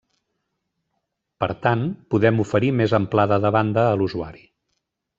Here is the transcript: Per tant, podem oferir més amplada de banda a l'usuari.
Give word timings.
Per 1.43 1.51
tant, 1.67 1.85
podem 2.15 2.43
oferir 2.47 2.73
més 2.81 2.99
amplada 3.03 3.41
de 3.47 3.55
banda 3.61 3.89
a 3.93 3.97
l'usuari. 4.03 4.47